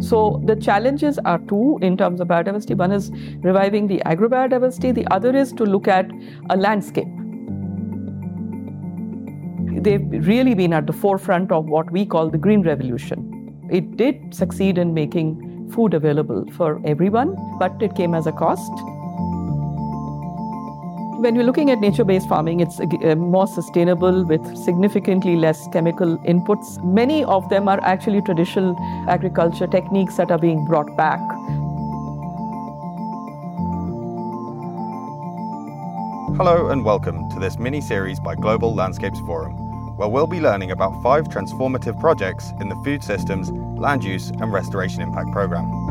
[0.00, 2.76] So the challenges are two in terms of biodiversity.
[2.76, 3.10] One is
[3.40, 6.10] reviving the agrobiodiversity, the other is to look at
[6.50, 7.08] a landscape.
[9.82, 13.68] They've really been at the forefront of what we call the green revolution.
[13.70, 18.72] It did succeed in making food available for everyone, but it came as a cost.
[21.18, 26.18] When we're looking at nature based farming, it's uh, more sustainable with significantly less chemical
[26.18, 26.84] inputs.
[26.84, 28.76] Many of them are actually traditional
[29.08, 31.20] agriculture techniques that are being brought back.
[36.36, 40.70] Hello and welcome to this mini series by Global Landscapes Forum, where we'll be learning
[40.70, 45.85] about five transformative projects in the Food Systems, Land Use and Restoration Impact Programme.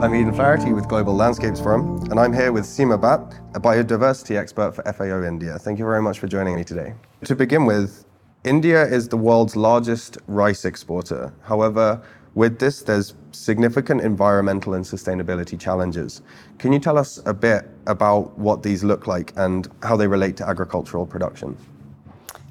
[0.00, 4.34] I'm Eden Flaherty with Global Landscapes Forum, and I'm here with Seema Bhatt, a biodiversity
[4.34, 5.58] expert for FAO India.
[5.58, 6.94] Thank you very much for joining me today.
[7.24, 8.06] To begin with,
[8.42, 11.34] India is the world's largest rice exporter.
[11.42, 12.02] However,
[12.34, 16.22] with this, there's significant environmental and sustainability challenges.
[16.56, 20.34] Can you tell us a bit about what these look like and how they relate
[20.38, 21.58] to agricultural production?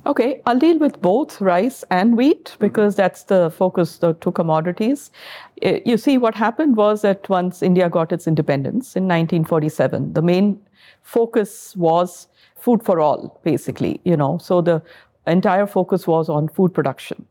[0.05, 5.11] Okay, I'll deal with both rice and wheat because that's the focus, the two commodities.
[5.61, 10.21] Eh, you see, what happened was that once India got its independence in 1947, the
[10.21, 10.59] main
[11.01, 14.37] focus was food for all, basically, you know.
[14.37, 14.81] So the
[15.27, 17.25] entire focus was on food production,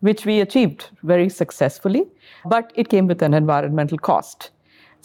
[0.00, 2.06] which we achieved very successfully,
[2.44, 4.50] but it came with an environmental cost.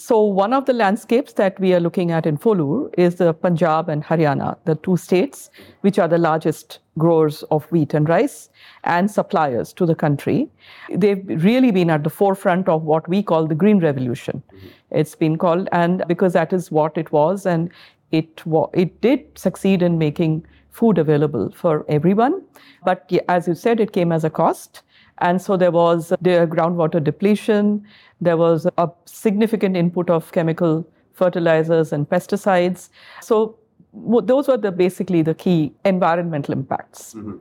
[0.00, 3.90] So one of the landscapes that we are looking at in Folur is the Punjab
[3.90, 5.50] and Haryana, the two states
[5.82, 8.48] which are the largest growers of wheat and rice
[8.84, 10.48] and suppliers to the country.
[10.88, 14.42] They've really been at the forefront of what we call the green revolution.
[14.54, 14.68] Mm-hmm.
[14.90, 17.70] It's been called, and because that is what it was, and
[18.10, 18.42] it
[18.72, 22.42] it did succeed in making food available for everyone.
[22.86, 24.80] But as you said, it came as a cost.
[25.20, 27.84] And so there was the groundwater depletion,
[28.20, 32.88] there was a significant input of chemical fertilizers and pesticides.
[33.20, 33.58] So
[33.92, 37.14] those were the basically the key environmental impacts.
[37.14, 37.38] Mm-hmm.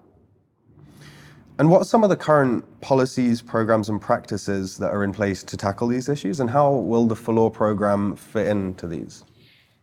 [1.59, 5.43] And what are some of the current policies, programs, and practices that are in place
[5.43, 9.25] to tackle these issues, and how will the Folur program fit into these?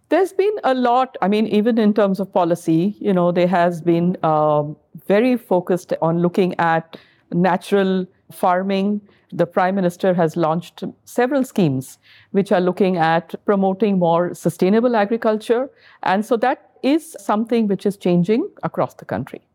[0.09, 1.19] There's been a lot.
[1.21, 4.63] I mean, even in terms of policy, you know, there has been uh,
[5.07, 6.97] very focused on looking at
[7.33, 9.01] natural farming.
[9.33, 11.99] The Prime Minister has launched several schemes
[12.31, 15.69] which are looking at promoting more sustainable agriculture.
[16.03, 19.47] And so that is something which is changing across the country.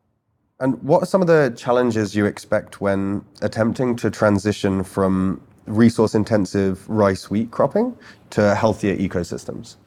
[0.60, 6.14] And what are some of the challenges you expect when attempting to transition from resource
[6.14, 7.96] intensive rice wheat cropping
[8.32, 9.78] to healthier ecosystems?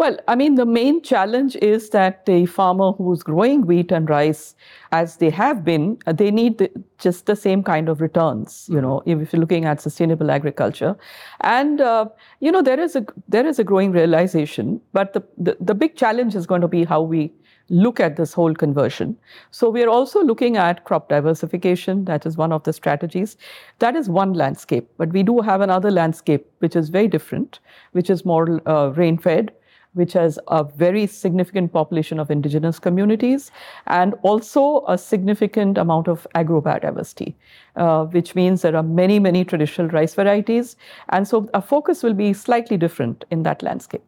[0.00, 4.54] Well, I mean, the main challenge is that a farmer who's growing wheat and rice,
[4.92, 8.66] as they have been, they need the, just the same kind of returns.
[8.72, 10.96] You know, if you're looking at sustainable agriculture,
[11.42, 12.06] and uh,
[12.38, 15.96] you know, there is a there is a growing realization, but the, the the big
[15.96, 17.30] challenge is going to be how we
[17.68, 19.14] look at this whole conversion.
[19.50, 22.06] So we are also looking at crop diversification.
[22.06, 23.36] That is one of the strategies.
[23.80, 27.60] That is one landscape, but we do have another landscape which is very different,
[27.92, 29.52] which is more uh, rain fed
[29.94, 33.50] which has a very significant population of indigenous communities
[33.86, 37.34] and also a significant amount of agrobiodiversity,
[37.76, 40.76] uh, which means there are many, many traditional rice varieties.
[41.08, 44.02] And so our focus will be slightly different in that landscape.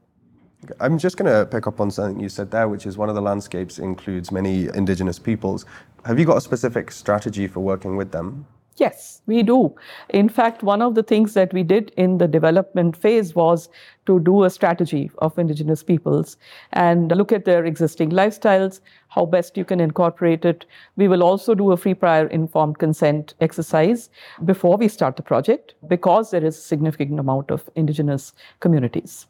[0.79, 3.17] I'm just going to pick up on something you said there, which is one of
[3.17, 5.65] the landscapes includes many indigenous peoples.
[6.05, 8.47] Have you got a specific strategy for working with them?
[8.77, 9.75] Yes, we do.
[10.09, 13.69] In fact, one of the things that we did in the development phase was
[14.07, 16.39] to do a strategy of indigenous peoples
[16.73, 20.65] and look at their existing lifestyles, how best you can incorporate it.
[20.97, 24.09] We will also do a free prior informed consent exercise
[24.47, 29.27] before we start the project because there is a significant amount of indigenous communities.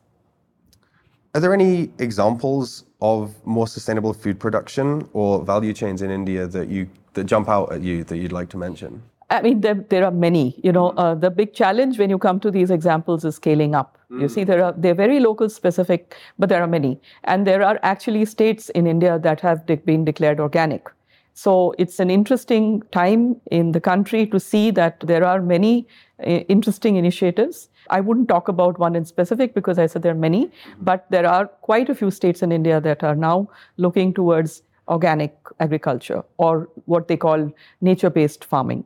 [1.35, 6.69] Are there any examples of more sustainable food production or value chains in India that
[6.69, 9.03] you that jump out at you that you'd like to mention?
[9.33, 10.61] I mean, there, there are many.
[10.63, 13.97] You know, uh, the big challenge when you come to these examples is scaling up.
[14.11, 14.21] Mm.
[14.21, 17.79] You see, there are they're very local specific, but there are many, and there are
[17.83, 20.91] actually states in India that have de- been declared organic.
[21.35, 25.89] So it's an interesting time in the country to see that there are many
[26.21, 27.71] uh, interesting initiatives.
[27.89, 30.51] I wouldn't talk about one in specific because I said there are many,
[30.83, 33.49] but there are quite a few states in India that are now
[33.79, 37.51] looking towards organic agriculture or what they call
[37.81, 38.85] nature based farming.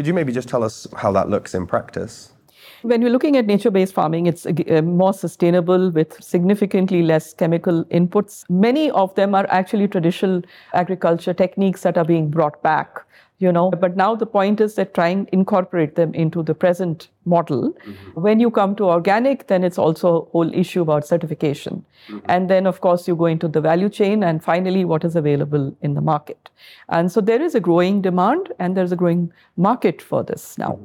[0.00, 2.32] Could you maybe just tell us how that looks in practice?
[2.82, 7.84] When we're looking at nature based farming, it's uh, more sustainable with significantly less chemical
[7.86, 8.44] inputs.
[8.48, 10.42] Many of them are actually traditional
[10.74, 13.04] agriculture techniques that are being brought back
[13.40, 17.72] you know but now the point is that trying incorporate them into the present model
[17.72, 18.20] mm-hmm.
[18.26, 22.18] when you come to organic then it's also a whole issue about certification mm-hmm.
[22.26, 25.74] and then of course you go into the value chain and finally what is available
[25.80, 26.50] in the market
[26.90, 30.78] and so there is a growing demand and there's a growing market for this now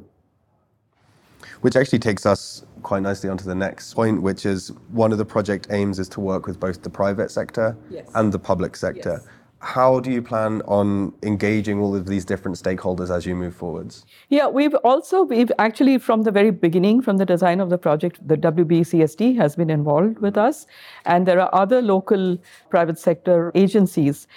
[1.60, 5.24] which actually takes us quite nicely onto the next point, which is one of the
[5.24, 8.08] project aims is to work with both the private sector yes.
[8.14, 9.20] and the public sector.
[9.22, 9.28] Yes
[9.60, 14.04] how do you plan on engaging all of these different stakeholders as you move forwards?
[14.28, 18.26] Yeah, we've also, we've actually from the very beginning, from the design of the project,
[18.26, 20.66] the WBCSD has been involved with us.
[21.04, 22.38] And there are other local
[22.70, 24.28] private sector agencies.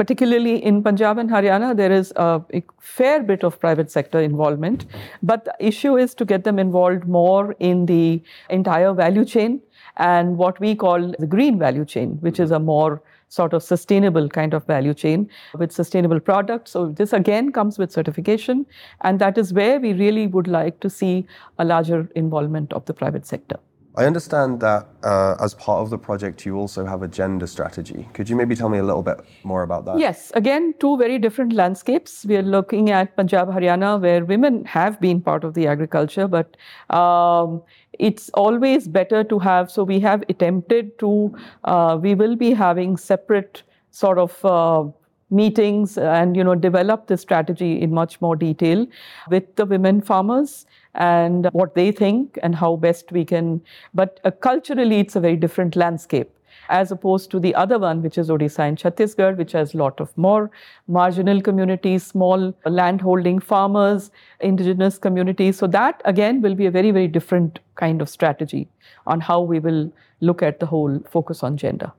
[0.00, 4.86] Particularly in Punjab and Haryana, there is a, a fair bit of private sector involvement.
[5.22, 9.60] But the issue is to get them involved more in the entire value chain
[9.98, 14.28] and what we call the green value chain, which is a more sort of sustainable
[14.28, 16.70] kind of value chain with sustainable products.
[16.70, 18.64] So this again comes with certification,
[19.02, 21.26] and that is where we really would like to see
[21.58, 23.60] a larger involvement of the private sector.
[23.96, 28.08] I understand that uh, as part of the project, you also have a gender strategy.
[28.12, 29.98] Could you maybe tell me a little bit more about that?
[29.98, 32.24] Yes, again, two very different landscapes.
[32.24, 36.56] We are looking at Punjab, Haryana, where women have been part of the agriculture, but
[36.94, 37.62] um,
[37.98, 39.70] it's always better to have.
[39.72, 44.84] So we have attempted to, uh, we will be having separate sort of uh,
[45.30, 48.86] meetings and you know develop the strategy in much more detail
[49.30, 53.60] with the women farmers and what they think and how best we can.
[53.94, 56.30] But uh, culturally, it's a very different landscape
[56.68, 60.16] as opposed to the other one, which is Odisha and Chhattisgarh, which has lot of
[60.16, 60.50] more
[60.86, 64.10] marginal communities, small landholding farmers,
[64.40, 65.58] indigenous communities.
[65.58, 68.68] So that again will be a very, very different kind of strategy
[69.06, 71.92] on how we will look at the whole focus on gender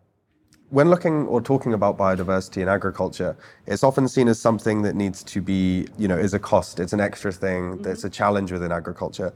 [0.72, 3.36] when looking or talking about biodiversity in agriculture,
[3.68, 6.94] it's often seen as something that needs to be, you know, is a cost, it's
[6.94, 7.84] an extra thing, mm-hmm.
[7.84, 9.34] that's a challenge within agriculture.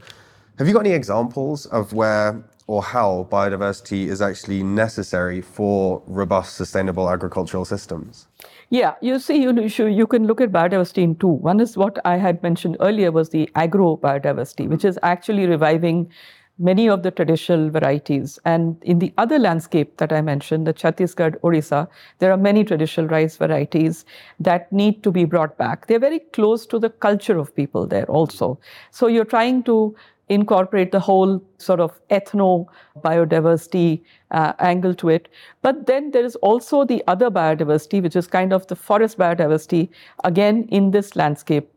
[0.58, 6.56] Have you got any examples of where or how biodiversity is actually necessary for robust,
[6.56, 8.26] sustainable agricultural systems?
[8.70, 11.28] Yeah, you see, you, you can look at biodiversity in two.
[11.28, 16.10] One is what I had mentioned earlier was the agro biodiversity, which is actually reviving
[16.58, 18.38] many of the traditional varieties.
[18.44, 21.88] And in the other landscape that I mentioned, the Chhattisgarh, Orissa,
[22.18, 24.04] there are many traditional rice varieties
[24.40, 25.86] that need to be brought back.
[25.86, 28.58] They're very close to the culture of people there also.
[28.90, 29.94] So you're trying to
[30.28, 32.66] incorporate the whole sort of ethno
[33.00, 34.02] biodiversity
[34.32, 35.28] uh, angle to it.
[35.62, 39.88] But then there is also the other biodiversity, which is kind of the forest biodiversity,
[40.24, 41.70] again in this landscape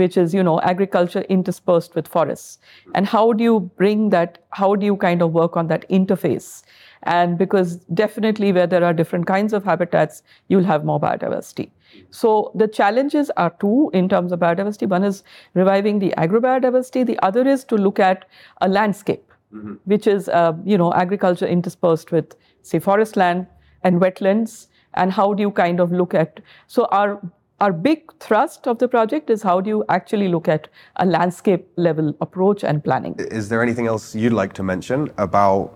[0.00, 2.58] which is you know agriculture interspersed with forests.
[2.94, 6.62] And how do you bring that how do you kind of work on that interface?
[7.02, 11.70] And because definitely where there are different kinds of habitats you'll have more biodiversity.
[12.10, 14.88] So the challenges are two in terms of biodiversity.
[14.88, 15.22] One is
[15.54, 17.06] reviving the agrobiodiversity.
[17.06, 18.26] The other is to look at
[18.60, 19.74] a landscape mm-hmm.
[19.84, 23.46] which is uh, you know agriculture interspersed with say forest land
[23.82, 24.66] and wetlands.
[24.94, 27.20] And how do you kind of look at so our
[27.60, 31.66] our big thrust of the project is how do you actually look at a landscape
[31.76, 33.14] level approach and planning.
[33.18, 35.72] Is there anything else you'd like to mention about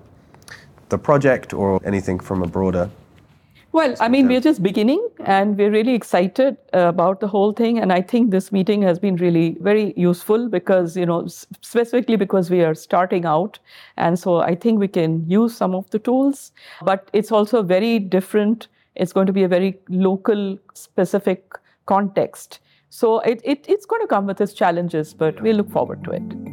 [0.90, 2.90] the project or anything from a broader?
[3.72, 7.78] Well, I mean, we're just beginning and we're really excited about the whole thing.
[7.78, 12.50] And I think this meeting has been really very useful because, you know, specifically because
[12.50, 13.60] we are starting out.
[13.96, 16.50] And so I think we can use some of the tools,
[16.82, 18.66] but it's also very different.
[18.96, 21.56] It's going to be a very local, specific
[21.94, 22.60] context.
[22.90, 26.10] So it, it, it's going to come with its challenges, but we look forward to
[26.20, 26.49] it.